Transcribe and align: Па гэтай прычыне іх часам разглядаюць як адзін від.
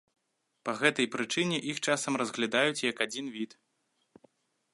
Па 0.69 0.73
гэтай 0.79 1.09
прычыне 1.17 1.57
іх 1.73 1.77
часам 1.87 2.13
разглядаюць 2.23 2.85
як 2.91 2.97
адзін 3.07 3.25
від. 3.37 3.51